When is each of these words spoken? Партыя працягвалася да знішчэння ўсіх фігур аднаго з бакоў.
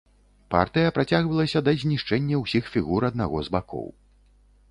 Партыя 0.53 0.93
працягвалася 0.95 1.59
да 1.67 1.71
знішчэння 1.83 2.41
ўсіх 2.43 2.73
фігур 2.77 3.01
аднаго 3.09 3.37
з 3.49 3.57
бакоў. 3.57 3.87